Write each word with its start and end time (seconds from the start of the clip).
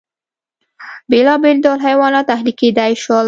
بېلابېل 1.09 1.57
ډول 1.65 1.79
حیوانات 1.87 2.27
اهلي 2.35 2.53
کېدای 2.61 2.91
شول. 3.03 3.19